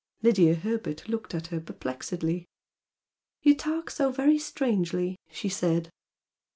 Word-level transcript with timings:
Lydia 0.23 0.55
Herbert 0.55 1.07
looked 1.07 1.35
at 1.35 1.45
her 1.49 1.59
perplexedly. 1.59 2.47
"You 3.43 3.53
talk 3.55 3.91
so 3.91 4.11
very 4.11 4.39
strangely!" 4.39 5.15
she 5.29 5.47
said. 5.47 5.91